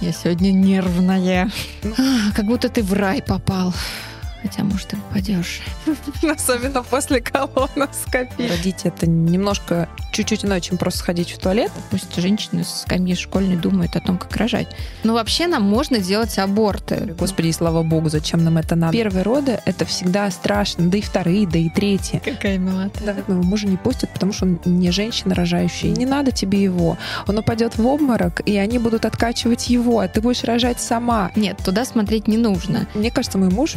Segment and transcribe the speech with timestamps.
[0.00, 1.50] Я сегодня нервная.
[2.34, 3.74] Как будто ты в рай попал.
[4.42, 5.60] Хотя, может, ты попадешь.
[6.22, 8.48] Особенно после колоноскопии.
[8.48, 11.72] Родить это немножко, чуть-чуть иное, чем просто сходить в туалет.
[11.90, 14.68] Пусть женщины с скамьи школьной думают о том, как рожать.
[15.02, 17.14] Но вообще нам можно делать аборты.
[17.18, 18.92] Господи, и слава богу, зачем нам это надо?
[18.92, 22.20] Первые роды— это всегда страшно, да и вторые, да и третьи.
[22.24, 23.00] Какая милота.
[23.04, 25.90] Да, моего мужа не пустят, потому что он не женщина рожающая.
[25.90, 26.96] Не надо тебе его.
[27.26, 31.32] Он упадет в обморок, и они будут откачивать его, а ты будешь рожать сама.
[31.34, 32.86] Нет, туда смотреть не нужно.
[32.94, 33.74] Мне кажется, мой муж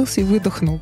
[0.00, 0.80] перекрестился и выдохнул.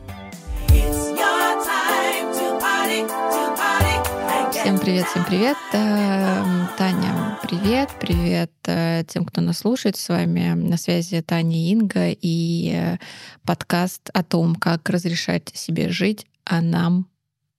[4.50, 5.56] Всем привет, всем привет.
[5.72, 7.88] Э, Таня, привет.
[8.00, 9.96] Привет э, тем, кто нас слушает.
[9.96, 12.98] С вами на связи Таня Инга и э,
[13.44, 17.08] подкаст о том, как разрешать себе жить, а нам,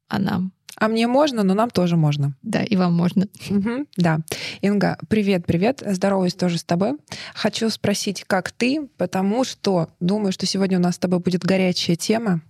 [0.08, 0.52] а нам.
[0.80, 2.34] А мне можно, но нам тоже можно.
[2.42, 3.28] Да, и вам можно.
[3.50, 4.20] Мгм, да.
[4.62, 5.84] Инга, привет, привет.
[5.86, 6.94] Здороваюсь тоже с тобой.
[7.34, 11.96] Хочу спросить, как ты, потому что думаю, что сегодня у нас с тобой будет горячая
[11.98, 12.42] тема.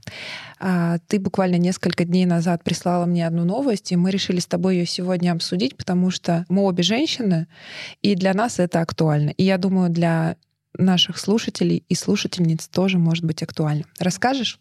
[0.60, 4.78] А, Ты буквально несколько дней назад прислала мне одну новость, и мы решили с тобой
[4.78, 7.48] ее сегодня обсудить, потому что мы обе женщины,
[8.02, 9.30] и для нас это актуально.
[9.32, 10.36] И я думаю, для
[10.78, 13.86] наших слушателей и слушательниц тоже может быть актуально.
[14.00, 14.60] Расскажешь?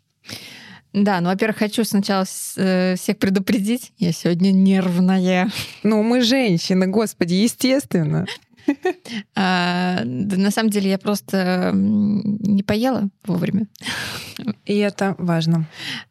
[0.93, 2.25] Да, ну, во-первых, хочу сначала
[2.57, 3.93] э, всех предупредить.
[3.99, 5.51] Я сегодня нервная.
[5.83, 8.27] Ну, мы женщины, господи, естественно.
[9.35, 13.67] А, да, на самом деле я просто не поела вовремя.
[14.67, 15.67] И это важно.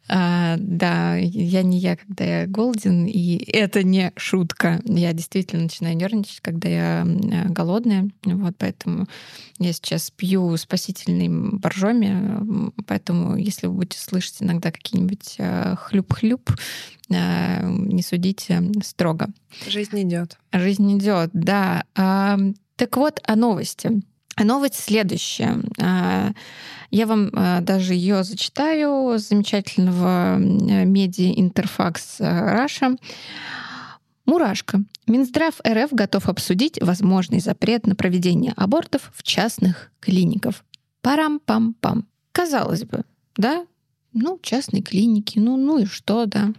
[0.08, 4.80] А, да, я не я, когда я голоден, и это не шутка.
[4.84, 7.06] Я действительно начинаю нервничать, когда я
[7.48, 8.08] голодная.
[8.24, 9.06] Вот поэтому
[9.58, 12.72] я сейчас пью спасительный боржоми.
[12.86, 16.50] Поэтому, если вы будете слышать иногда какие-нибудь э, хлюп-хлюп,
[17.08, 19.28] не судите строго.
[19.66, 20.36] Жизнь идет.
[20.52, 21.84] Жизнь идет, да.
[21.96, 22.38] А,
[22.76, 24.02] так вот, о новости.
[24.36, 25.60] А новость следующая.
[25.80, 26.32] А,
[26.90, 32.96] Я вам а, даже ее зачитаю с замечательного медиа Интерфакс Раша.
[34.26, 34.82] Мурашка.
[35.06, 40.64] Минздрав РФ готов обсудить возможный запрет на проведение абортов в частных клиниках.
[41.02, 42.04] Парам-пам-пам.
[42.32, 43.04] Казалось бы,
[43.38, 43.64] да?
[44.12, 46.52] Ну, частные клиники, ну, ну и что, да?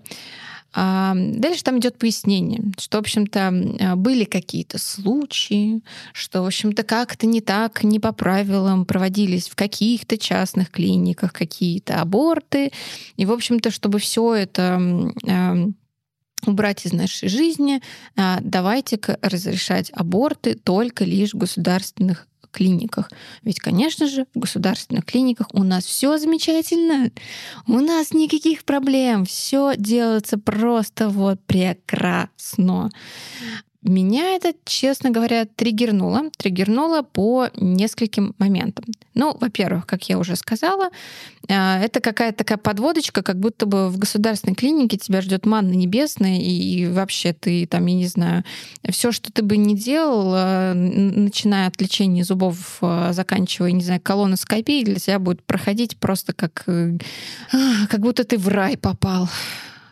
[0.72, 5.82] А, Дальше там идет пояснение, что, в общем-то, а, были какие-то случаи,
[6.14, 12.02] что, в общем-то, как-то не так, не по правилам проводились в каких-то частных клиниках какие-то
[12.02, 12.72] аборты.
[13.18, 14.80] И, в общем-то, чтобы все это
[15.28, 15.56] а,
[16.46, 17.82] убрать из нашей жизни,
[18.16, 23.10] а, давайте-ка разрешать аборты только лишь в государственных клиниках.
[23.44, 27.12] Ведь, конечно же, в государственных клиниках у нас все замечательно.
[27.68, 29.26] У нас никаких проблем.
[29.26, 32.90] Все делается просто вот прекрасно.
[33.82, 36.30] Меня это, честно говоря, триггернуло.
[36.38, 38.86] Триггернуло по нескольким моментам.
[39.16, 40.90] Ну, во-первых, как я уже сказала,
[41.50, 46.38] а, это какая-то такая подводочка, как будто бы в государственной клинике тебя ждет манна небесная,
[46.40, 48.44] и, и вообще ты там, я не знаю,
[48.90, 50.32] все, что ты бы не делал,
[50.74, 56.64] начиная от лечения зубов, а, заканчивая, не знаю, колоноскопией, для тебя будет проходить просто как,
[56.68, 56.98] э,
[57.52, 59.28] а, как будто ты в рай попал.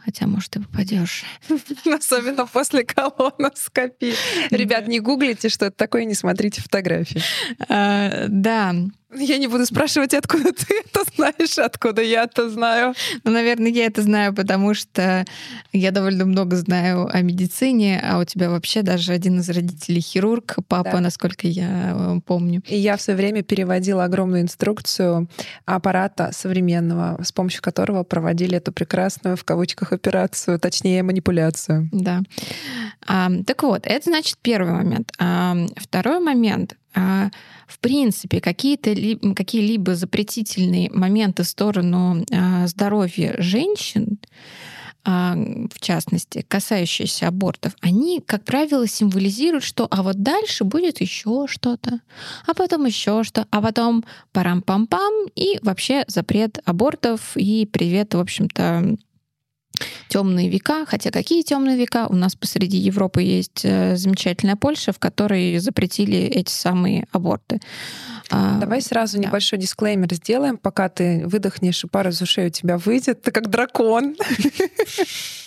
[0.05, 1.25] Хотя, может, ты попадешь.
[1.85, 4.13] Особенно после колоноскопии.
[4.51, 7.21] Ребят, не гуглите, что это такое, не смотрите фотографии.
[7.67, 8.73] Да,
[9.15, 12.93] Я не буду спрашивать, откуда ты это знаешь, откуда я это знаю.
[13.23, 15.23] Ну, наверное, я это знаю, потому что
[15.71, 20.55] я довольно много знаю о медицине, а у тебя вообще даже один из родителей хирург,
[20.67, 20.99] папа, Да.
[20.99, 22.61] насколько я э, помню.
[22.67, 25.29] И я в свое время переводила огромную инструкцию
[25.65, 31.87] аппарата современного, с помощью которого проводили эту прекрасную, в кавычках, операцию, точнее, манипуляцию.
[31.93, 32.21] Да.
[33.07, 35.11] А, так вот, это значит первый момент.
[35.17, 36.75] А, второй момент.
[36.97, 37.29] А,
[37.67, 44.17] в принципе, какие-то ли- какие-либо запретительные моменты в сторону а, здоровья женщин,
[45.05, 51.45] а, в частности, касающиеся абортов, они, как правило, символизируют, что а вот дальше будет еще
[51.47, 52.01] что-то,
[52.47, 58.97] а потом еще что, а потом парам-пам-пам, и вообще запрет абортов, и привет, в общем-то,
[60.07, 60.85] темные века.
[60.85, 62.07] Хотя какие темные века?
[62.09, 67.59] У нас посреди Европы есть э, замечательная Польша, в которой запретили эти самые аборты.
[68.29, 69.27] А, Давай сразу да.
[69.27, 73.21] небольшой дисклеймер сделаем, пока ты выдохнешь и пара из ушей у тебя выйдет.
[73.21, 74.15] Ты как дракон.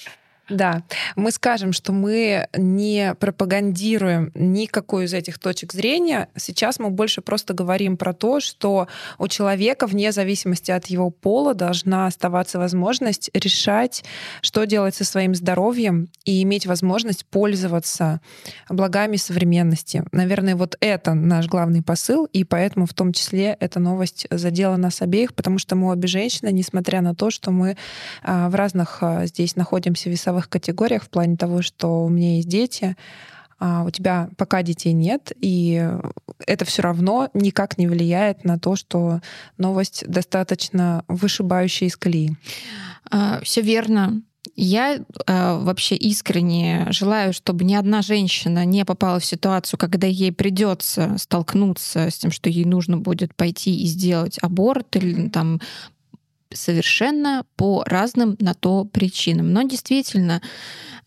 [0.51, 0.83] Да,
[1.15, 6.29] мы скажем, что мы не пропагандируем никакую из этих точек зрения.
[6.37, 8.89] Сейчас мы больше просто говорим про то, что
[9.19, 14.05] у человека, вне зависимости от его пола, должна оставаться возможность решать,
[14.43, 18.21] что делать со своим здоровьем и иметь возможность пользоваться
[18.69, 20.03] благами современности.
[20.11, 25.01] Наверное, вот это наш главный посыл, и поэтому в том числе эта новость задела нас
[25.01, 27.77] обеих, потому что мы обе женщины, несмотря на то, что мы
[28.25, 32.49] а, в разных а, здесь находимся весовых категориях в плане того, что у меня есть
[32.49, 32.97] дети,
[33.59, 35.87] а у тебя пока детей нет, и
[36.47, 39.21] это все равно никак не влияет на то, что
[39.59, 42.37] новость достаточно вышибающая из колеи.
[43.43, 44.23] Все верно.
[44.57, 50.33] Я э, вообще искренне желаю, чтобы ни одна женщина не попала в ситуацию, когда ей
[50.33, 55.61] придется столкнуться с тем, что ей нужно будет пойти и сделать аборт или там
[56.53, 59.53] совершенно по разным на то причинам.
[59.53, 60.43] Но действительно,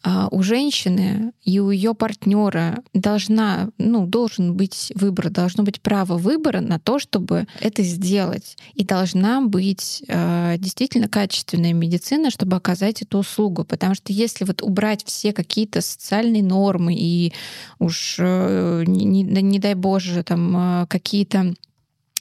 [0.06, 6.18] а, у женщины и у ее партнера должна, ну, должен быть выбор, должно быть право
[6.18, 8.58] выбора на то, чтобы это сделать.
[8.74, 13.64] И должна быть э, действительно качественная медицина, чтобы оказать эту услугу.
[13.64, 17.34] Потому что если вот убрать все какие-то социальные нормы и
[17.80, 21.54] уж, э, не, не, не дай боже, там какие-то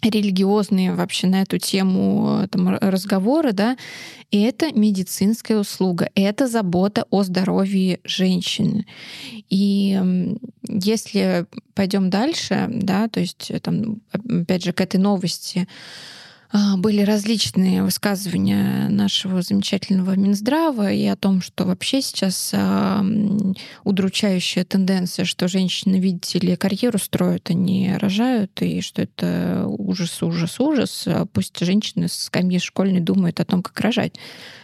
[0.03, 3.77] религиозные вообще на эту тему э, там, разговоры, да,
[4.31, 8.87] и это медицинская услуга, это забота о здоровье женщины.
[9.51, 10.01] И
[10.69, 15.69] если пойдем дальше, да, то есть э, там, опять же, к этой новости,
[16.77, 23.03] были различные высказывания нашего замечательного Минздрава и о том, что вообще сейчас а,
[23.85, 30.61] удручающая тенденция, что женщины, видите ли, карьеру строят, они рожают, и что это ужас, ужас,
[30.61, 31.05] ужас.
[31.07, 34.15] А пусть женщины с скамьи школьной думают о том, как рожать.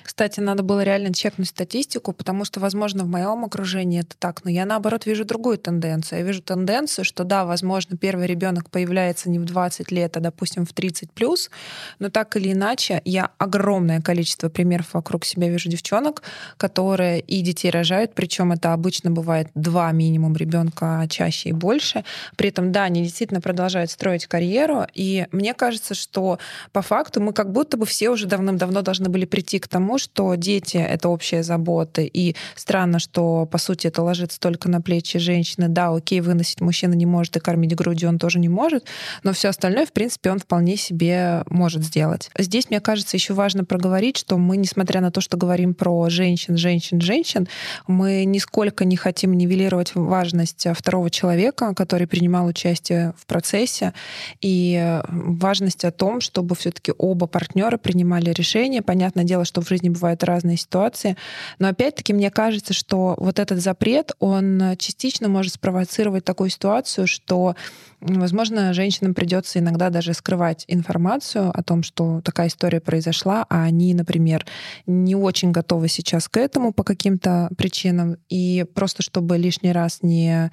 [0.08, 4.50] Кстати, надо было реально чекнуть статистику, потому что, возможно, в моем окружении это так, но
[4.50, 6.20] я, наоборот, вижу другую тенденцию.
[6.20, 10.64] Я вижу тенденцию, что, да, возможно, первый ребенок появляется не в 20 лет, а, допустим,
[10.64, 11.50] в 30 плюс,
[11.98, 16.22] но так или иначе, я огромное количество примеров вокруг себя вижу девчонок,
[16.56, 22.02] которые и детей рожают, причем это обычно бывает два минимум ребенка, а чаще и больше.
[22.36, 26.38] При этом, да, они действительно продолжают строить карьеру, и мне кажется, что
[26.72, 30.34] по факту мы как будто бы все уже давным-давно должны были прийти к тому, что
[30.34, 35.68] дети— это общая забота, и странно, что, по сути, это ложится только на плечи женщины.
[35.68, 38.84] Да, окей, выносить мужчина не может, и кормить грудью он тоже не может,
[39.22, 42.30] но все остальное, в принципе, он вполне себе может сделать.
[42.38, 46.56] Здесь, мне кажется, еще важно проговорить, что мы, несмотря на то, что говорим про женщин,
[46.56, 47.48] женщин, женщин,
[47.86, 53.92] мы нисколько не хотим нивелировать важность второго человека, который принимал участие в процессе,
[54.40, 58.82] и важность о том, чтобы все-таки оба партнера принимали решения.
[58.82, 61.16] Понятное дело, что в жизни бывают разные ситуации,
[61.58, 67.54] но опять-таки мне кажется, что вот этот запрет, он частично может спровоцировать такую ситуацию, что
[68.00, 73.92] Возможно, женщинам придется иногда даже скрывать информацию о том, что такая история произошла, а они,
[73.92, 74.46] например,
[74.86, 78.16] не очень готовы сейчас к этому по каким-то причинам.
[78.28, 80.52] И просто чтобы лишний раз не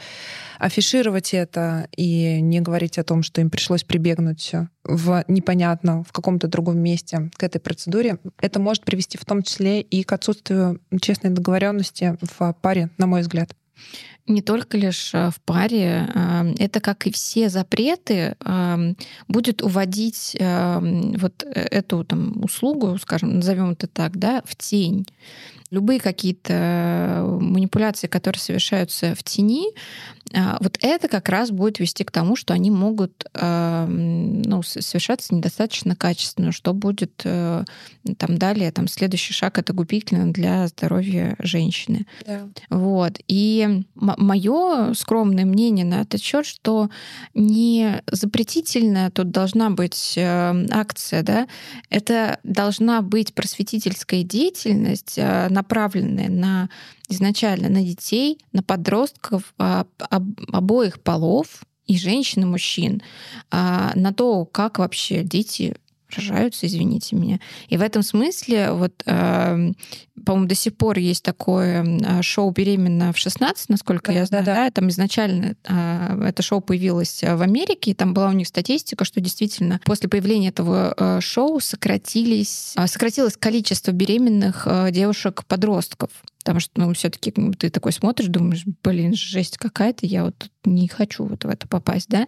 [0.58, 4.52] афишировать это и не говорить о том, что им пришлось прибегнуть
[4.86, 9.82] в непонятно, в каком-то другом месте к этой процедуре, это может привести в том числе
[9.82, 13.56] и к отсутствию честной договоренности в паре, на мой взгляд.
[14.28, 16.10] Не только лишь э, в паре.
[16.14, 18.94] Э, это, как и все запреты, э,
[19.28, 25.06] будет уводить вот эту там, услугу, скажем, назовем это так, да, в тень
[25.76, 29.68] любые какие-то манипуляции, которые совершаются в тени,
[30.34, 35.36] а, вот это как раз будет вести к тому, что они могут а, ну, совершаться
[35.36, 37.64] недостаточно качественно, что будет э,
[38.18, 42.08] там далее, там следующий шаг это губительно для здоровья женщины.
[42.26, 42.48] Да.
[42.70, 43.20] Вот.
[43.28, 46.90] И мое скромное мнение на этот счет, что
[47.34, 51.48] не запретительная тут должна быть э, акция, да,
[51.90, 56.70] это должна быть просветительская деятельность, э, направленная на
[57.10, 59.86] изначально на детей, на подростков а,
[60.52, 63.02] обоих полов, и женщин, и мужчин,
[63.52, 65.76] а, на то, как вообще дети
[66.16, 67.40] рожаются, извините меня.
[67.68, 69.72] И в этом смысле, вот, э,
[70.26, 74.46] по-моему, до сих пор есть такое э, шоу «Беременна в 16», насколько да, я знаю.
[74.46, 74.66] Да, да.
[74.66, 79.06] Да, там изначально э, это шоу появилось в Америке, и там была у них статистика,
[79.06, 86.10] что действительно после появления этого э, шоу сократились, э, сократилось количество беременных э, девушек-подростков.
[86.40, 91.26] Потому что, ну, все-таки ты такой смотришь, думаешь, блин, жесть какая-то, я вот не хочу
[91.26, 92.28] вот в это попасть, да.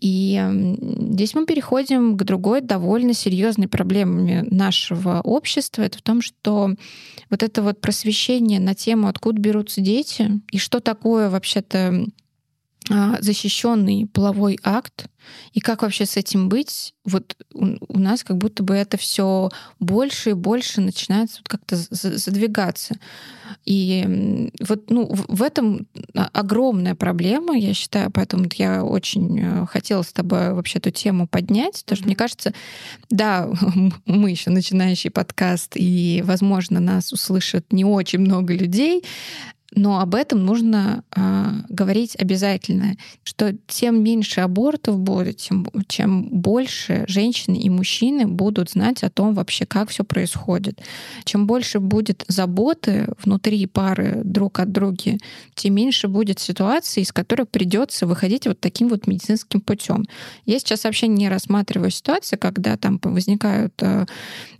[0.00, 0.42] И
[1.10, 5.82] здесь мы переходим к другой довольно серьезной проблеме нашего общества.
[5.82, 6.74] Это в том, что
[7.30, 12.06] вот это вот просвещение на тему, откуда берутся дети, и что такое вообще-то
[12.88, 15.08] защищенный половой акт,
[15.52, 16.94] и как вообще с этим быть?
[17.04, 19.50] Вот у нас как будто бы это все
[19.80, 22.96] больше и больше начинается вот как-то задвигаться.
[23.64, 30.12] И вот ну, в этом огромная проблема, я считаю, поэтому я очень э, хотела с
[30.12, 32.52] тобой вообще эту тему поднять, потому что мне кажется,
[33.10, 33.48] да,
[34.06, 39.04] мы еще начинающий подкаст, и, возможно, нас услышат не очень много людей,
[39.76, 47.04] но об этом нужно э, говорить обязательно, что тем меньше абортов будет, тем, чем больше
[47.08, 50.80] женщины и мужчины будут знать о том вообще, как все происходит.
[51.24, 54.86] Чем больше будет заботы внутри пары друг от друга,
[55.54, 60.04] тем меньше будет ситуаций, из которых придется выходить вот таким вот медицинским путем.
[60.46, 64.06] Я сейчас вообще не рассматриваю ситуацию, когда там возникают э,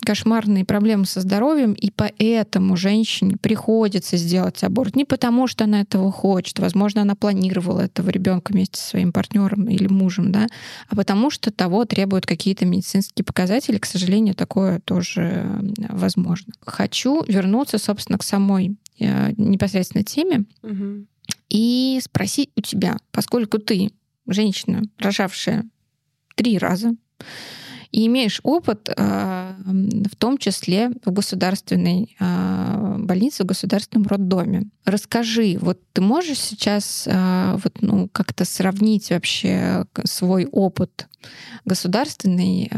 [0.01, 6.11] кошмарные проблемы со здоровьем, и поэтому женщине приходится сделать аборт не потому, что она этого
[6.13, 10.47] хочет, возможно, она планировала этого ребенка вместе со своим партнером или мужем, да,
[10.89, 13.79] а потому что того требуют какие-то медицинские показатели.
[13.79, 16.53] К сожалению, такое тоже возможно.
[16.65, 21.07] Хочу вернуться, собственно, к самой э, непосредственно теме угу.
[21.49, 23.91] и спросить у тебя, поскольку ты
[24.27, 25.65] женщина, рожавшая
[26.35, 26.95] три раза,
[27.97, 29.53] и имеешь опыт э,
[30.11, 34.65] в том числе в государственной э, больнице, в государственном роддоме.
[34.85, 41.09] Расскажи, вот ты можешь сейчас э, вот, ну, как-то сравнить вообще свой опыт
[41.65, 42.71] государственной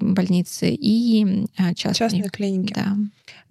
[0.00, 1.44] больницы и
[1.74, 1.94] частной?
[1.94, 2.74] Частной клиники.
[2.74, 2.96] Да.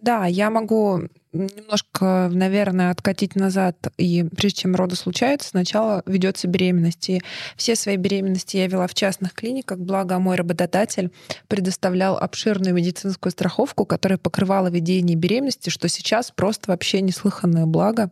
[0.02, 1.02] Да, я могу
[1.36, 7.10] немножко, наверное, откатить назад, и прежде чем роды случаются, сначала ведется беременность.
[7.10, 7.22] И
[7.56, 11.12] все свои беременности я вела в частных клиниках, благо мой работодатель
[11.48, 18.12] предоставлял обширную медицинскую страховку, которая покрывала ведение беременности, что сейчас просто вообще неслыханное благо.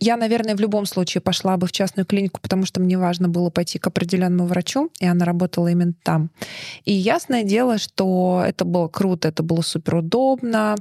[0.00, 3.50] Я, наверное, в любом случае пошла бы в частную клинику, потому что мне важно было
[3.50, 6.30] пойти к определенному врачу, и она работала именно там.
[6.84, 10.76] И ясное дело, что это было круто, это было супер удобно.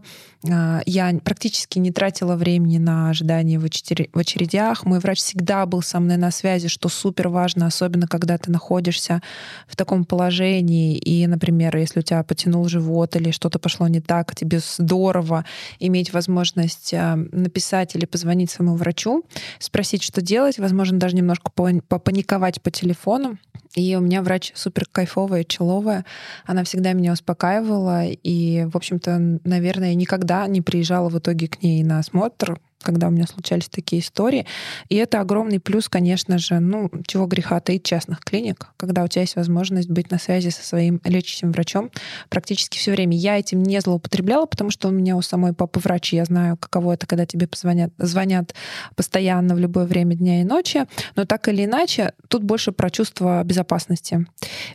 [0.50, 4.86] А, я практически практически не тратила времени на ожидание в очередях.
[4.86, 9.22] Мой врач всегда был со мной на связи, что супер важно, особенно когда ты находишься
[9.66, 10.98] в таком положении.
[10.98, 15.46] И, например, если у тебя потянул живот или что-то пошло не так, тебе здорово
[15.80, 19.24] иметь возможность э, написать или позвонить своему врачу,
[19.60, 23.38] спросить, что делать, возможно, даже немножко попаниковать по телефону.
[23.76, 26.06] И у меня врач супер кайфовая, человая.
[26.46, 28.06] Она всегда меня успокаивала.
[28.06, 33.12] И, в общем-то, наверное, никогда не приезжала в итоге к ней на осмотр, когда у
[33.12, 34.46] меня случались такие истории.
[34.88, 39.24] И это огромный плюс, конечно же, ну, чего греха таить частных клиник, когда у тебя
[39.24, 41.90] есть возможность быть на связи со своим лечащим врачом
[42.30, 43.18] практически все время.
[43.18, 46.94] Я этим не злоупотребляла, потому что у меня у самой папы врач, я знаю, каково
[46.94, 48.54] это, когда тебе позвонят, звонят
[48.96, 50.86] постоянно в любое время дня и ночи.
[51.16, 54.26] Но так или иначе, тут больше про чувство безопасности.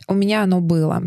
[0.07, 1.01] У меня оно было.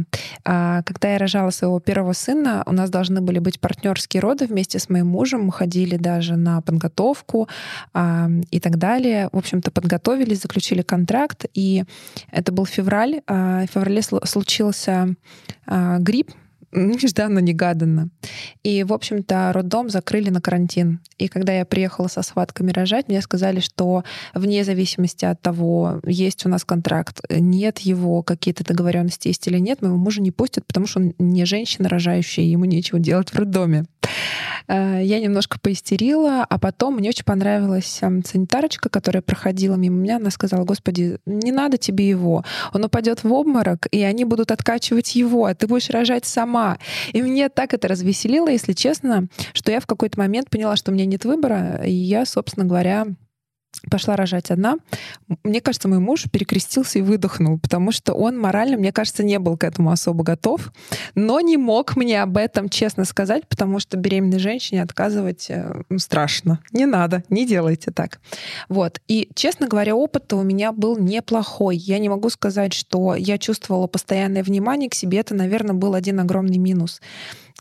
[0.44, 4.78] А, когда я рожала своего первого сына, у нас должны были быть партнерские роды вместе
[4.78, 5.44] с моим мужем.
[5.44, 7.48] Мы ходили даже на подготовку подготовку
[7.92, 9.28] а, и так далее.
[9.32, 11.84] В общем-то, подготовились, заключили контракт, и
[12.30, 13.20] это был февраль.
[13.26, 15.14] А, в феврале случился
[15.66, 16.30] а, грипп,
[16.72, 18.08] нежданно-негаданно.
[18.62, 21.00] И, в общем-то, роддом закрыли на карантин.
[21.18, 26.46] И когда я приехала со схватками рожать, мне сказали, что вне зависимости от того, есть
[26.46, 30.86] у нас контракт, нет его, какие-то договоренности есть или нет, моего мужа не пустят, потому
[30.86, 33.84] что он не женщина рожающая, ему нечего делать в роддоме.
[34.66, 40.16] Э, я немножко поистерила, а потом мне очень понравилась эм, санитарочка, которая проходила мимо меня.
[40.16, 42.44] Она сказала, господи, не надо тебе его.
[42.72, 46.78] Он упадет в обморок, и они будут откачивать его, а ты будешь рожать сама.
[47.12, 50.94] И мне так это развеселило, если честно, что я в какой-то момент поняла, что у
[50.94, 53.06] меня нет выбора, и я, собственно говоря,
[53.90, 54.76] пошла рожать одна.
[55.42, 59.56] Мне кажется, мой муж перекрестился и выдохнул, потому что он морально, мне кажется, не был
[59.56, 60.72] к этому особо готов,
[61.14, 66.60] но не мог мне об этом честно сказать, потому что беременной женщине отказывать э, страшно.
[66.72, 68.20] Не надо, не делайте так.
[68.68, 69.00] Вот.
[69.08, 71.76] И, честно говоря, опыт у меня был неплохой.
[71.76, 75.18] Я не могу сказать, что я чувствовала постоянное внимание к себе.
[75.18, 77.00] Это, наверное, был один огромный минус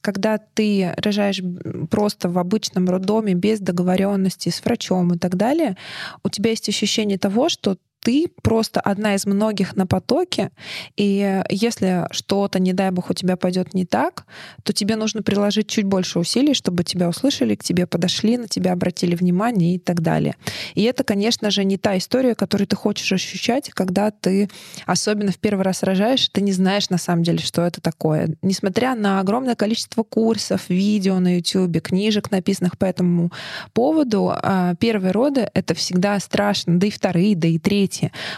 [0.03, 1.41] когда ты рожаешь
[1.89, 5.77] просто в обычном роддоме без договоренности с врачом и так далее,
[6.24, 10.51] у тебя есть ощущение того, что ты просто одна из многих на потоке,
[10.98, 14.25] и если что-то, не дай бог, у тебя пойдет не так,
[14.63, 18.74] то тебе нужно приложить чуть больше усилий, чтобы тебя услышали, к тебе подошли, на тебя
[18.74, 20.36] обратили внимание и так далее.
[20.75, 24.50] И это, конечно же, не та история, которую ты хочешь ощущать, когда ты,
[24.86, 28.36] особенно в первый раз рожаешь, ты не знаешь на самом деле, что это такое.
[28.41, 33.31] Несмотря на огромное количество курсов, видео на YouTube, книжек, написанных по этому
[33.72, 37.92] поводу, а, первые роды— это всегда страшно, да и вторые, да и третьи.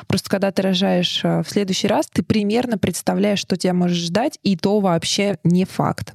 [0.07, 4.39] Просто когда ты рожаешь а, в следующий раз, ты примерно представляешь, что тебя может ждать,
[4.43, 6.13] и то вообще не факт.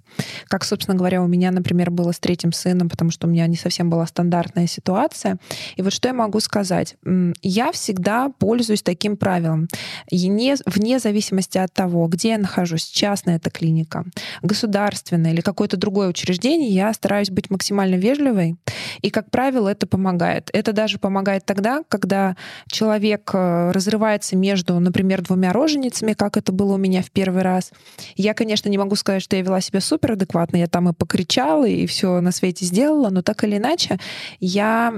[0.48, 3.56] Как, собственно говоря, у меня, например, было с третьим сыном, потому что у меня не
[3.56, 5.38] совсем была стандартная ситуация.
[5.76, 6.96] И вот что я могу сказать.
[7.42, 9.68] Я всегда пользуюсь таким правилом.
[10.10, 14.04] Не, вне зависимости от того, где я нахожусь, частная это клиника,
[14.42, 18.56] государственная или какое-то другое учреждение, я стараюсь быть максимально вежливой.
[19.02, 20.50] И, как правило, это помогает.
[20.52, 22.36] Это даже помогает тогда, когда
[22.68, 27.72] человек э, разрывается между, например, двумя роженицами, как это было у меня в первый раз.
[28.16, 30.56] Я, конечно, не могу сказать, что я вела себя супер адекватно.
[30.56, 33.98] Я там и покричала, и все на свете сделала, но так или иначе
[34.40, 34.92] я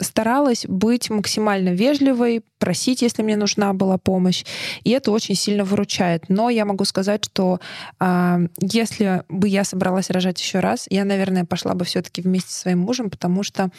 [0.00, 4.44] старалась быть максимально вежливой, просить, если мне нужна была помощь.
[4.84, 6.28] И это очень сильно выручает.
[6.28, 7.58] Но я могу сказать, что
[7.98, 12.60] э, если бы я собралась рожать еще раз, я, наверное, пошла бы все-таки вместе со
[12.60, 13.70] своим мужем, потому что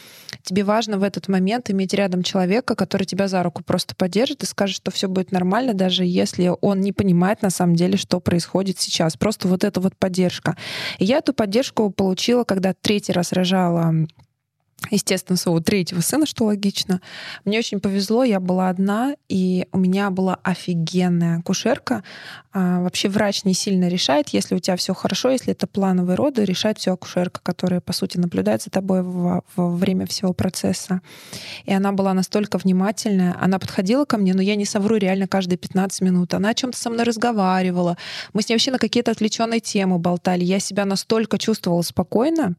[0.42, 4.46] тебе важно в этот момент иметь рядом человека, который тебя за руку просто поддержит и
[4.46, 8.78] скажет, что все будет нормально, даже если он не понимает на самом деле, что происходит
[8.78, 9.16] сейчас.
[9.16, 10.56] Просто вот эта вот поддержка.
[10.98, 13.94] И я эту поддержку получила, когда третий раз рожала
[14.90, 17.00] естественно, своего третьего сына, что логично.
[17.44, 22.02] Мне очень повезло, я была одна, и у меня была офигенная акушерка.
[22.52, 26.44] А, вообще врач не сильно решает, если у тебя все хорошо, если это плановые роды,
[26.44, 31.00] решает все акушерка, которая, по сути, наблюдает за тобой во, во время всего процесса.
[31.64, 33.36] И она была настолько внимательная.
[33.40, 36.34] Она подходила ко мне, но я не совру, реально каждые 15 минут.
[36.34, 37.96] Она о чем-то со мной разговаривала.
[38.32, 40.44] Мы с ней вообще на какие-то отвлеченные темы болтали.
[40.44, 42.56] Я себя настолько чувствовала спокойно,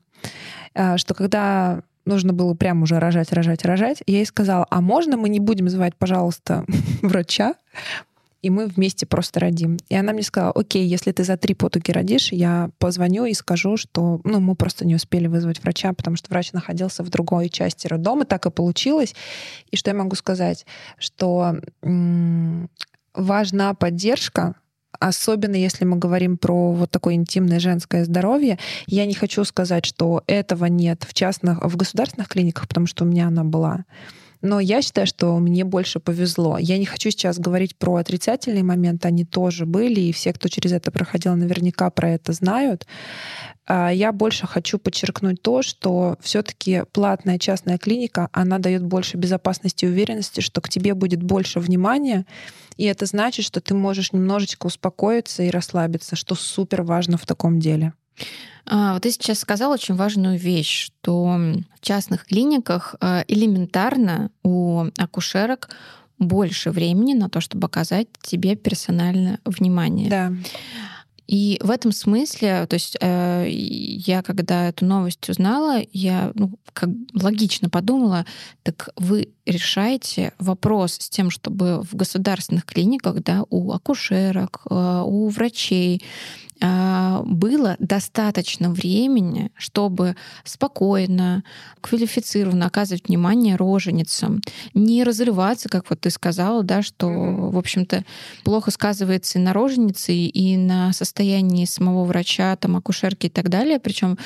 [0.73, 4.03] а, что когда нужно было прям уже рожать, рожать, рожать.
[4.07, 6.65] Я ей сказала, а можно мы не будем звать, пожалуйста,
[7.01, 7.55] врача,
[8.41, 9.77] и мы вместе просто родим.
[9.87, 13.77] И она мне сказала, окей, если ты за три потуги родишь, я позвоню и скажу,
[13.77, 17.87] что ну, мы просто не успели вызвать врача, потому что врач находился в другой части
[17.87, 19.15] роддома, так и получилось.
[19.71, 20.65] И что я могу сказать?
[20.97, 22.69] Что м-
[23.13, 24.55] важна поддержка,
[25.07, 28.57] особенно если мы говорим про вот такое интимное женское здоровье,
[28.87, 33.07] я не хочу сказать, что этого нет в частных, в государственных клиниках, потому что у
[33.07, 33.85] меня она была.
[34.43, 36.57] Но я считаю, что мне больше повезло.
[36.57, 40.73] Я не хочу сейчас говорить про отрицательные моменты, они тоже были, и все, кто через
[40.73, 42.85] это проходил, наверняка про это знают.
[43.65, 49.85] А я больше хочу подчеркнуть то, что все-таки платная частная клиника, она дает больше безопасности
[49.85, 52.25] и уверенности, что к тебе будет больше внимания,
[52.75, 57.61] и это значит, что ты можешь немножечко успокоиться и расслабиться, что супер важно в таком
[57.61, 57.93] деле.
[58.65, 65.69] А, ты сейчас сказал очень важную вещь, что в частных клиниках а, элементарно у акушерок
[66.17, 70.09] больше времени на то, чтобы оказать тебе персональное внимание.
[70.09, 70.33] Да.
[71.27, 76.89] И в этом смысле, то есть э, я когда эту новость узнала, я ну, как
[77.13, 78.25] логично подумала,
[78.61, 85.29] так вы решаете вопрос с тем, чтобы в государственных клиниках, да, у акушерок, э, у
[85.29, 86.03] врачей
[86.63, 91.43] было достаточно времени, чтобы спокойно,
[91.81, 94.41] квалифицированно оказывать внимание роженицам,
[94.73, 98.05] не разрываться, как вот ты сказала, да, что, в общем-то,
[98.43, 103.79] плохо сказывается и на роженице, и на состоянии самого врача, там, акушерки и так далее.
[103.79, 104.17] Причем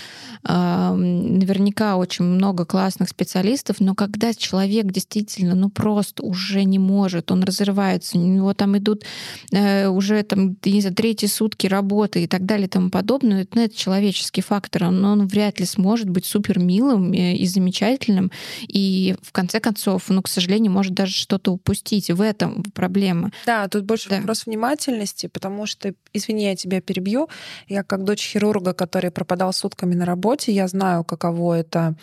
[0.47, 7.31] э, наверняка очень много классных специалистов, но когда человек действительно, ну, просто уже не может,
[7.31, 9.05] он разрывается, у него там идут
[9.51, 13.61] э, уже там, не знаю, третьи сутки работы и так далее и тому подобное, ну,
[13.61, 19.31] это человеческий фактор, но он вряд ли сможет быть супер милым и замечательным, и в
[19.31, 22.11] конце концов, ну, к сожалению, может даже что-то упустить.
[22.11, 23.31] В этом проблема.
[23.45, 24.17] Да, тут больше да.
[24.17, 27.29] вопрос внимательности, потому что, извини, я тебя перебью,
[27.69, 31.95] я как дочь хирурга, который пропадал сутками на работе, я знаю, каково это,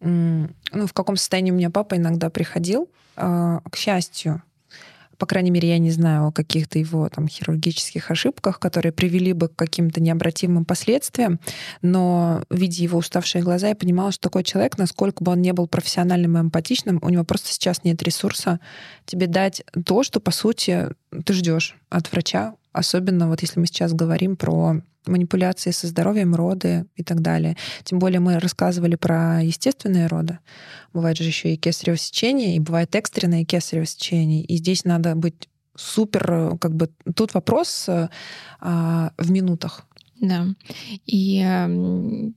[0.00, 0.48] ну,
[0.86, 2.88] в каком состоянии у меня папа иногда приходил.
[3.16, 4.42] А, к счастью,
[5.22, 9.46] по крайней мере, я не знаю о каких-то его там хирургических ошибках, которые привели бы
[9.46, 11.38] к каким-то необратимым последствиям,
[11.80, 15.68] но видя его уставшие глаза, я понимала, что такой человек, насколько бы он не был
[15.68, 18.58] профессиональным и эмпатичным, у него просто сейчас нет ресурса
[19.04, 20.88] тебе дать то, что, по сути,
[21.24, 26.86] ты ждешь от врача, особенно вот если мы сейчас говорим про манипуляции со здоровьем, роды
[26.96, 27.56] и так далее.
[27.84, 30.38] Тем более мы рассказывали про естественные роды.
[30.92, 34.44] Бывает же еще и кесарево сечение, и бывает экстренное кесарево сечение.
[34.44, 39.86] И здесь надо быть супер, как бы тут вопрос а, в минутах.
[40.20, 40.46] Да.
[41.04, 42.36] И эм,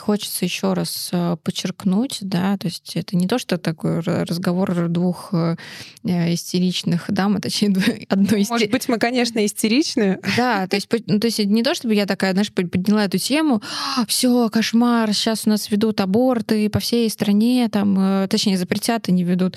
[0.00, 5.30] Хочется еще раз э, подчеркнуть, да, то есть это не то, что такой разговор двух
[5.32, 5.56] э,
[6.04, 7.68] э, истеричных дам, а точнее
[8.08, 8.48] одной истеричной.
[8.50, 10.20] Может быть, мы, конечно, истеричные.
[10.36, 13.62] Да, то есть, ну, то есть не то, чтобы я такая, знаешь, подняла эту тему,
[13.96, 19.12] «А, все, кошмар, сейчас у нас ведут аборты по всей стране, там, точнее, запретят и
[19.12, 19.56] не ведут.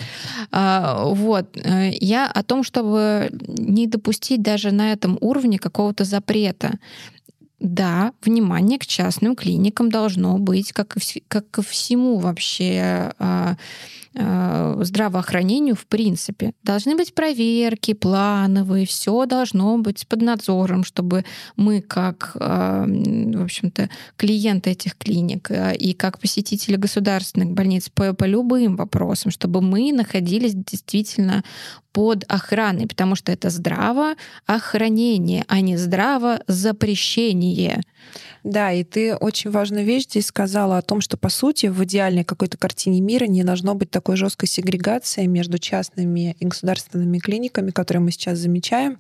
[0.51, 1.55] А, вот.
[1.55, 6.79] Я о том, чтобы не допустить даже на этом уровне какого-то запрета.
[7.59, 13.57] Да, внимание к частным клиникам должно быть, как и, как ко всему вообще а,
[14.81, 16.53] здравоохранению в принципе.
[16.63, 21.25] Должны быть проверки плановые, все должно быть под надзором, чтобы
[21.55, 28.25] мы как, а, в общем-то, клиенты этих клиник и как посетители государственных больниц по, по
[28.25, 31.43] любым вопросам, чтобы мы находились действительно
[31.97, 34.13] под охраной, потому что это здраво
[34.45, 37.81] охранение, а не здраво запрещение.
[38.47, 42.23] Да, и ты очень важную вещь здесь сказала о том, что, по сути, в идеальной
[42.23, 48.01] какой-то картине мира не должно быть такой жесткой сегрегации между частными и государственными клиниками, которые
[48.01, 48.99] мы сейчас замечаем.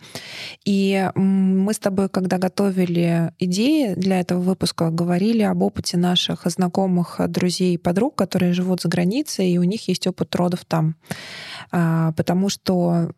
[0.65, 7.21] И мы с тобой, когда готовили идеи для этого выпуска, говорили об опыте наших знакомых,
[7.29, 10.97] друзей и подруг, которые живут за границей, и у них есть опыт родов там.
[11.71, 13.11] А, потому что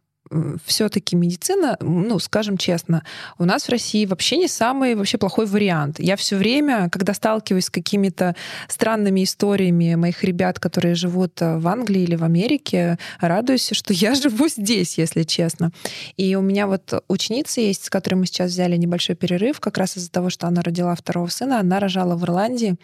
[0.65, 3.03] все-таки медицина, ну, скажем честно,
[3.37, 5.99] у нас в России вообще не самый вообще плохой вариант.
[5.99, 8.35] Я все время, когда сталкиваюсь с какими-то
[8.67, 14.13] странными историями моих ребят, которые живут э, в Англии или в Америке, радуюсь, что я
[14.21, 15.71] живу здесь, если честно.
[16.17, 19.97] И у меня вот ученица есть, с которой мы сейчас взяли небольшой перерыв, как раз
[19.97, 21.59] из-за того, что она родила второго сына.
[21.59, 22.75] Она рожала в Ирландии.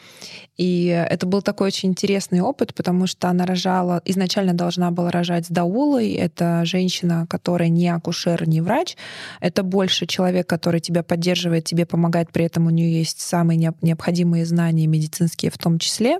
[0.57, 5.45] И это был такой очень интересный опыт, потому что она рожала, изначально должна была рожать
[5.45, 6.13] с Даулой.
[6.13, 8.95] Это женщина, которая не акушер, не врач.
[9.41, 14.45] Это больше человек, который тебя поддерживает, тебе помогает, при этом у нее есть самые необходимые
[14.45, 16.19] знания медицинские в том числе.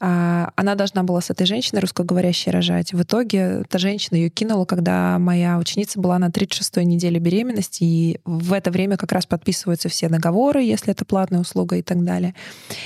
[0.00, 2.92] А, она должна была с этой женщиной русскоговорящей рожать.
[2.92, 8.20] В итоге эта женщина ее кинула, когда моя ученица была на 36-й неделе беременности, и
[8.24, 12.34] в это время как раз подписываются все договоры, если это платная услуга и так далее.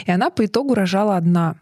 [0.05, 1.57] И она по итогу рожала одна.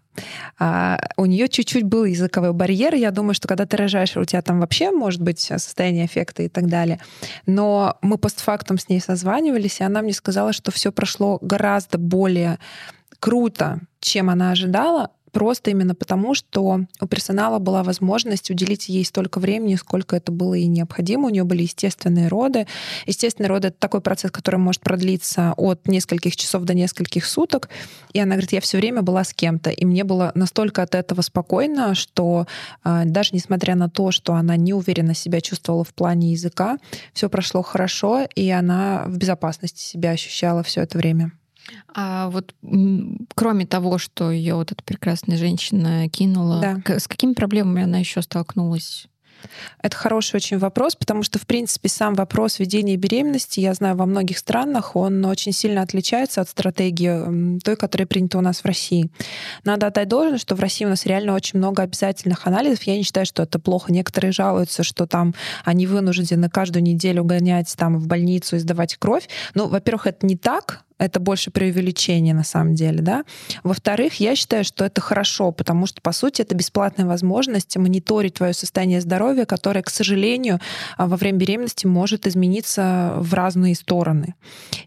[0.59, 2.94] А, у нее чуть-чуть был языковой барьер.
[2.94, 6.48] Я думаю, что когда ты рожаешь, у тебя там вообще может быть состояние эффекта и
[6.48, 7.01] так далее.
[7.46, 12.59] Но мы постфактум с ней созванивались, и она мне сказала, что все прошло гораздо более
[13.20, 19.40] круто, чем она ожидала, просто именно потому, что у персонала была возможность уделить ей столько
[19.40, 21.27] времени, сколько это было и необходимо.
[21.27, 22.66] У нее были естественные роды.
[23.07, 27.68] Естественные роды— это такой процесс, который может продлиться от нескольких часов до нескольких суток.
[28.12, 29.71] И она говорит, я все время была с кем-то.
[29.71, 32.47] И мне было настолько от этого спокойно, что
[32.85, 36.79] э, даже несмотря на то, что она неуверенно себя чувствовала в плане языка,
[37.12, 41.33] все прошло хорошо, и она в безопасности себя ощущала все это время.
[41.94, 42.55] А вот
[43.35, 46.98] кроме того, что ее вот эта прекрасная женщина кинула, да.
[46.98, 49.09] с какими проблемами она еще столкнулась?
[49.83, 54.07] Это хороший очень вопрос, потому что, в принципе, сам вопрос ведения беременности, я знаю, во
[54.07, 59.11] многих странах он очень сильно отличается от стратегии той, которая принята у нас в России.
[59.64, 62.83] Надо отдать должное, что в России у нас реально очень много обязательных анализов.
[62.85, 63.92] Я не считаю, что это плохо.
[63.92, 69.29] Некоторые жалуются, что там они вынуждены каждую неделю гонять там в больницу и сдавать кровь.
[69.55, 73.25] Ну, во-первых, это не так, это больше преувеличение на самом деле, да.
[73.65, 78.55] Во-вторых, я считаю, что это хорошо, потому что, по сути, это бесплатная возможность мониторить твое
[78.55, 80.61] состояние здоровья, которое, к сожалению,
[80.97, 84.35] а, во время беременности может измениться в разные стороны.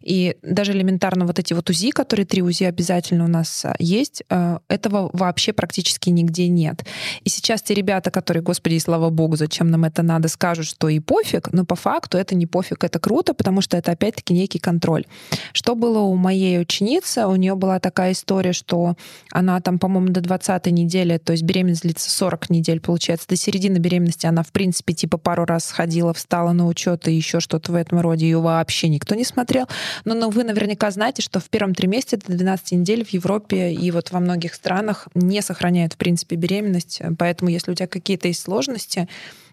[0.01, 4.23] И даже элементарно вот эти вот УЗИ, которые три УЗИ обязательно у нас а, есть,
[4.29, 6.85] а, этого вообще практически нигде нет.
[7.25, 10.99] И сейчас те ребята, которые, господи, слава богу, зачем нам это надо, скажут, что и
[10.99, 15.05] пофиг, но по факту это не пофиг, это круто, потому что это опять-таки некий контроль.
[15.51, 18.95] Что было у моей ученицы, у нее была такая история, что
[19.31, 23.77] она там, по-моему, до 20 недели, то есть беременность длится 40 недель, получается, до середины
[23.77, 27.75] беременности она, в принципе, типа пару раз сходила, встала на учет и еще что-то в
[27.75, 29.67] этом роде, ее вообще никто не смотрел.
[30.05, 33.91] Но, но вы наверняка знаете, что в первом триместре до 12 недель в Европе и
[33.91, 37.01] вот во многих странах не сохраняют, в принципе, беременность.
[37.17, 39.07] Поэтому, если у тебя какие-то есть сложности,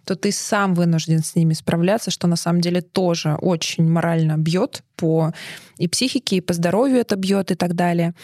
[0.04, 4.82] то ты сам вынужден с ними справляться, что на самом деле тоже очень морально бьет
[4.96, 5.32] по
[5.78, 8.14] и психике, и по здоровью это бьет и так далее.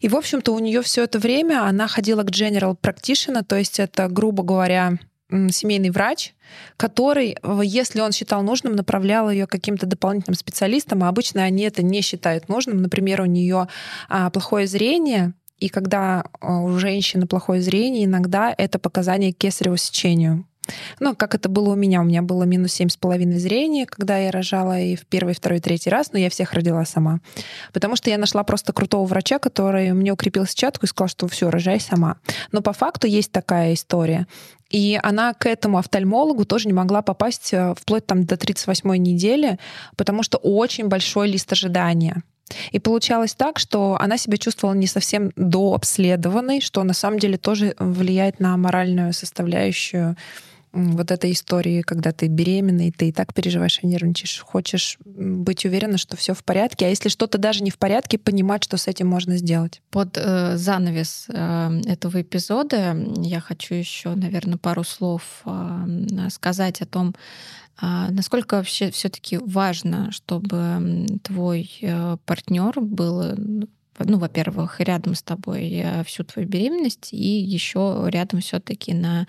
[0.00, 3.78] И, в общем-то, у нее все это время она ходила к General Practitioner, то есть
[3.78, 4.98] это, грубо говоря,
[5.30, 6.34] семейный врач,
[6.76, 12.00] который, если он считал нужным, направлял ее каким-то дополнительным специалистам, а обычно они это не
[12.00, 12.80] считают нужным.
[12.80, 13.66] Например, у нее
[14.08, 19.76] а, плохое зрение, и когда а, у женщины плохое зрение, иногда это показание к кесареву
[19.76, 20.46] сечению.
[21.00, 22.00] Ну, как это было у меня.
[22.00, 25.60] У меня было минус семь с половиной зрения, когда я рожала и в первый, второй,
[25.60, 27.20] третий раз, но я всех родила сама.
[27.72, 31.50] Потому что я нашла просто крутого врача, который мне укрепил сетчатку и сказал, что все,
[31.50, 32.16] рожай сама.
[32.52, 34.26] Но по факту есть такая история.
[34.70, 39.58] И она к этому офтальмологу тоже не могла попасть э, вплоть там до 38-й недели,
[39.96, 42.22] потому что очень большой лист ожидания.
[42.70, 47.74] И получалось так, что она себя чувствовала не совсем дообследованной, что на самом деле тоже
[47.78, 50.16] влияет на моральную составляющую
[50.76, 55.64] вот этой истории, когда ты беременна, и ты и так переживаешь и нервничаешь, хочешь быть
[55.64, 58.86] уверена, что все в порядке, а если что-то даже не в порядке, понимать, что с
[58.86, 59.80] этим можно сделать.
[59.90, 66.86] Под э, занавес э, этого эпизода я хочу еще, наверное, пару слов э, сказать о
[66.86, 67.14] том,
[67.80, 73.36] э, насколько вообще все-таки важно, чтобы твой э, партнер был
[73.98, 79.26] ну, во-первых, рядом с тобой э, всю твою беременность, и еще рядом все-таки на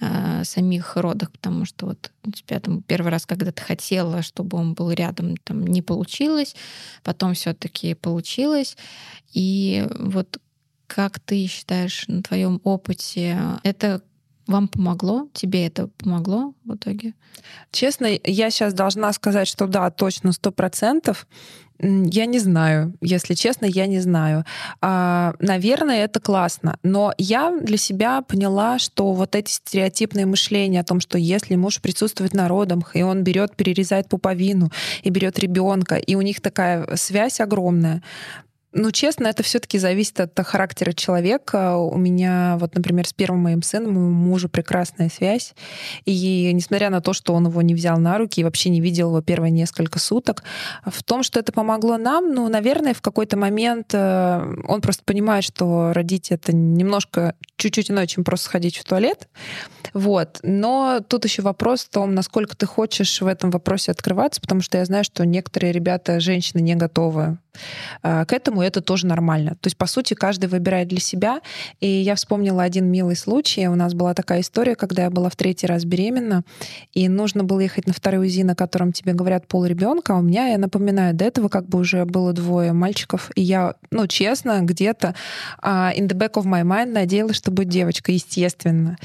[0.00, 4.58] э, самих родах, потому что вот у тебя там первый раз, когда ты хотела, чтобы
[4.58, 6.54] он был рядом, там не получилось,
[7.02, 8.76] потом все-таки получилось.
[9.32, 10.38] И вот
[10.86, 14.02] как ты считаешь на твоем опыте, это
[14.48, 15.28] вам помогло?
[15.32, 17.14] Тебе это помогло в итоге?
[17.70, 21.26] Честно, я сейчас должна сказать, что да, точно сто процентов.
[21.80, 24.44] Я не знаю, если честно, я не знаю.
[24.80, 30.84] А, наверное, это классно, но я для себя поняла, что вот эти стереотипные мышления о
[30.84, 34.72] том, что если муж присутствует на родах, и он берет, перерезает пуповину,
[35.04, 38.02] и берет ребенка, и у них такая связь огромная,
[38.72, 41.76] ну, честно, это все-таки зависит от характера человека.
[41.76, 45.54] У меня, вот, например, с первым моим сыном, у мужа прекрасная связь.
[46.04, 49.08] И несмотря на то, что он его не взял на руки и вообще не видел
[49.08, 50.44] его первые несколько суток,
[50.84, 55.44] в том, что это помогло нам, ну, наверное, в какой-то момент э, он просто понимает,
[55.44, 59.28] что родить это немножко чуть-чуть иное, чем просто сходить в туалет.
[59.94, 60.40] Вот.
[60.42, 64.76] Но тут еще вопрос в том, насколько ты хочешь в этом вопросе открываться, потому что
[64.76, 67.47] я знаю, что некоторые ребята, женщины не готовы э,
[68.02, 69.52] к этому, это тоже нормально.
[69.52, 71.40] То есть, по сути, каждый выбирает для себя.
[71.80, 73.66] И я вспомнила один милый случай.
[73.68, 76.44] У нас была такая история, когда я была в третий раз беременна,
[76.92, 80.14] и нужно было ехать на второй УЗИ, на котором тебе говорят пол ребенка.
[80.14, 83.74] А у меня, я напоминаю, до этого как бы уже было двое мальчиков, и я,
[83.90, 85.14] ну, честно, где-то
[85.62, 88.96] uh, in the back of my mind надеялась, что будет девочка, естественно.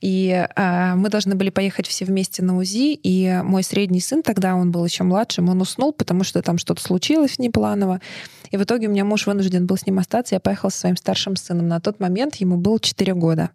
[0.00, 4.54] И uh, мы должны были поехать все вместе на УЗИ, и мой средний сын, тогда
[4.54, 7.38] он был еще младшим, он уснул, потому что там что-то случилось
[8.50, 10.34] И в итоге у меня муж вынужден был с ним остаться.
[10.34, 11.68] Я поехала со своим старшим сыном.
[11.68, 13.50] На тот момент ему было 4 года.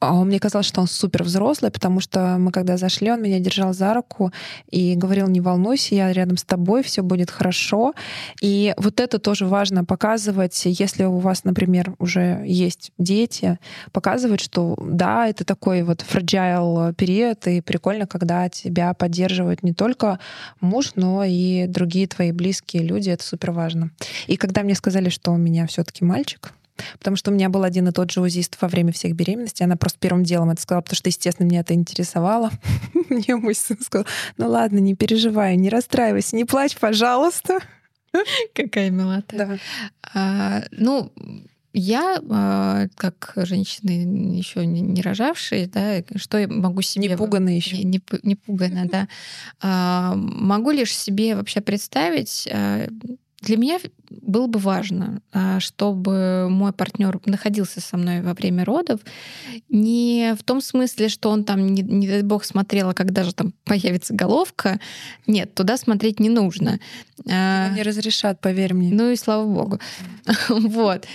[0.00, 3.72] А мне казалось, что он супер взрослый, потому что мы когда зашли, он меня держал
[3.72, 4.32] за руку
[4.70, 7.94] и говорил, не волнуйся, я рядом с тобой, все будет хорошо.
[8.40, 13.58] И вот это тоже важно показывать, если у вас, например, уже есть дети,
[13.92, 20.20] показывать, что да, это такой вот fragile период, и прикольно, когда тебя поддерживают не только
[20.60, 23.90] муж, но и другие твои близкие люди, это супер важно.
[24.28, 26.52] И когда мне сказали, что у меня все-таки мальчик,
[26.98, 29.64] Потому что у меня был один и тот же узист во время всех беременностей.
[29.64, 32.50] Она просто первым делом это сказала, потому что, естественно, меня это интересовало.
[33.08, 37.58] Мне мой сын сказал, ну ладно, не переживай, не расстраивайся, не плачь, пожалуйста.
[38.54, 39.36] Какая милота.
[39.36, 39.58] Да.
[40.14, 41.12] А, ну,
[41.74, 43.90] я, а, как женщина
[44.36, 47.08] еще не рожавшая, да, что я могу себе...
[47.08, 47.76] Не пуганная еще.
[47.76, 49.08] Не, не, не пуганная, да.
[49.60, 52.88] А, могу лишь себе вообще представить а,
[53.40, 53.78] для меня
[54.10, 59.00] было бы важно, а, чтобы мой партнер находился со мной во время родов,
[59.68, 63.34] не в том смысле, что он там, не, не дай бог, смотрел, а когда же
[63.34, 64.80] там появится головка.
[65.26, 66.80] Нет, туда смотреть не нужно.
[67.28, 68.90] А, не разрешат, поверь мне.
[68.90, 69.80] Ну и слава богу.
[70.48, 71.06] Вот.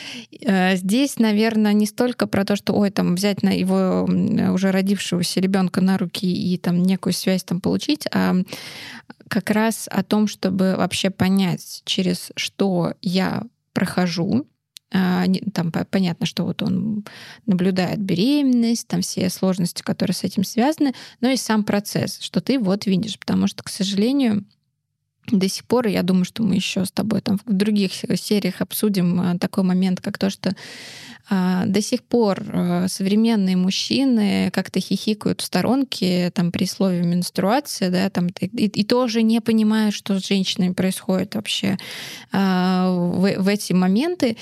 [0.46, 4.08] А, здесь, наверное, не столько про то, что, ой, там взять на его
[4.54, 8.36] уже родившегося ребенка на руки и там некую связь там получить, а
[9.34, 13.44] как раз о том, чтобы вообще понять, через что я
[13.74, 14.48] прохожу,
[14.94, 17.04] а, там понятно, что вот он
[17.48, 22.60] наблюдает беременность, там все сложности, которые с этим связаны, но и сам процесс, что ты
[22.60, 24.46] вот видишь, потому что, к сожалению,
[25.28, 29.22] до сих пор, я думаю, что мы еще с тобой там в других сериях обсудим
[29.22, 30.54] а, такой момент, как то, что
[31.30, 37.90] а, до сих пор а, современные мужчины как-то хихикают в сторонке там при слове менструация,
[37.90, 41.78] да, там и, и тоже не понимают, что с женщинами происходит вообще
[42.32, 44.36] в, в эти моменты.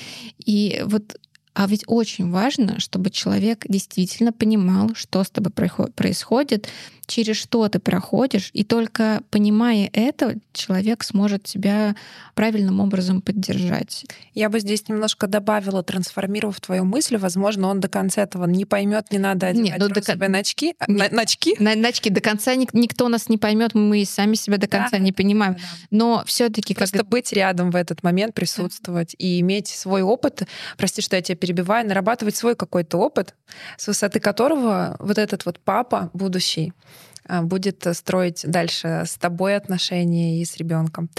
[0.44, 1.16] И вот
[1.54, 5.52] А ведь очень важно, чтобы человек действительно понимал, что с тобой
[5.94, 6.68] происходит,
[7.06, 11.96] через что ты проходишь, и только понимая это, человек сможет тебя
[12.34, 14.04] правильным образом поддержать.
[14.34, 19.10] Я бы здесь немножко добавила, трансформировав твою мысль, возможно, он до конца этого не поймет,
[19.10, 20.02] не надо одевать Нет, ну, до...
[20.02, 20.74] себе начки.
[20.86, 21.56] Нет, начки?
[21.58, 24.92] На, начки до конца ник- никто нас не поймет, мы и сами себя до конца
[24.92, 25.56] да, не понимаем.
[25.90, 27.08] Но все-таки просто как...
[27.08, 30.46] быть рядом в этот момент, присутствовать и иметь свой опыт.
[30.76, 33.34] Прости, что я тебя перебиваю, нарабатывать свой какой-то опыт,
[33.76, 40.40] с высоты которого вот этот вот папа будущий а, будет строить дальше с тобой отношения
[40.40, 41.10] и с ребенком.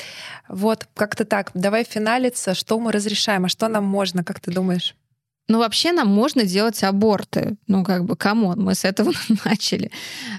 [0.47, 1.51] Вот, как-то так.
[1.53, 2.53] Давай финалиться.
[2.53, 4.95] Что мы разрешаем, а что нам можно, как ты думаешь?
[5.49, 7.57] Ну, вообще нам можно делать аборты.
[7.67, 9.11] Ну, как бы, come on, мы с этого
[9.45, 9.91] начали.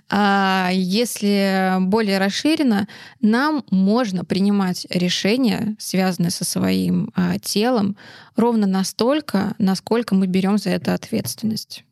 [0.09, 2.89] А если более расширенно,
[3.21, 7.97] нам можно принимать решения, связанные со своим а, телом,
[8.35, 11.85] ровно настолько, насколько мы берем за это ответственность.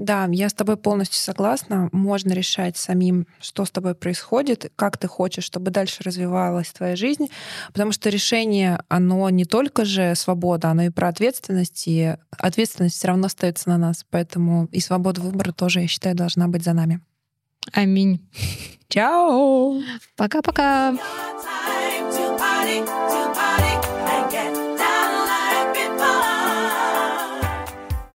[0.00, 1.90] Да, я с тобой полностью согласна.
[1.92, 7.28] Можно решать самим, что с тобой происходит, как ты хочешь, чтобы дальше развивалась твоя жизнь,
[7.66, 13.08] потому что решение, оно не только же свобода, оно и про ответственность, и ответственность все
[13.08, 17.02] равно остается на нас, поэтому и свобода выбора тоже, я считаю, должна быть за нами.
[17.70, 18.26] Аминь.
[18.88, 19.82] Чао!
[20.16, 20.94] Пока-пока!